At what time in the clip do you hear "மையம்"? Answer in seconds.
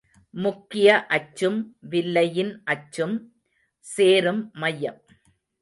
4.53-4.99